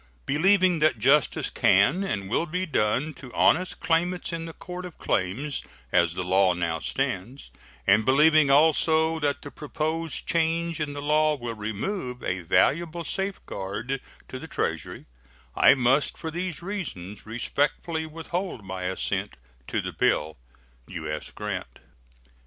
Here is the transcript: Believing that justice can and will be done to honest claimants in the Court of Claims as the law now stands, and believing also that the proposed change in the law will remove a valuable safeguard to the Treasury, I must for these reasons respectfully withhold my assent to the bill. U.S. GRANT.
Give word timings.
Believing 0.25 0.79
that 0.79 0.97
justice 0.97 1.51
can 1.51 2.03
and 2.03 2.27
will 2.27 2.47
be 2.47 2.65
done 2.65 3.13
to 3.13 3.31
honest 3.35 3.79
claimants 3.79 4.33
in 4.33 4.45
the 4.45 4.53
Court 4.53 4.83
of 4.83 4.97
Claims 4.97 5.61
as 5.91 6.15
the 6.15 6.23
law 6.23 6.53
now 6.53 6.79
stands, 6.79 7.51
and 7.85 8.03
believing 8.03 8.49
also 8.49 9.19
that 9.19 9.43
the 9.43 9.51
proposed 9.51 10.25
change 10.27 10.79
in 10.79 10.93
the 10.93 11.03
law 11.03 11.35
will 11.35 11.53
remove 11.53 12.23
a 12.23 12.39
valuable 12.41 13.03
safeguard 13.03 14.01
to 14.27 14.39
the 14.39 14.47
Treasury, 14.47 15.05
I 15.55 15.75
must 15.75 16.17
for 16.17 16.31
these 16.31 16.63
reasons 16.63 17.27
respectfully 17.27 18.07
withhold 18.07 18.65
my 18.65 18.85
assent 18.85 19.37
to 19.67 19.83
the 19.83 19.93
bill. 19.93 20.39
U.S. 20.87 21.29
GRANT. 21.29 21.77